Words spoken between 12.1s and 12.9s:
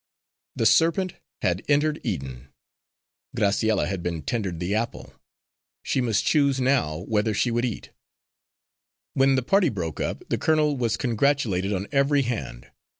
hand.